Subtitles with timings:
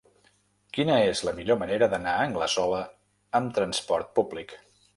[0.77, 2.81] Quina és la millor manera d'anar a Anglesola
[3.41, 4.61] amb trasport públic?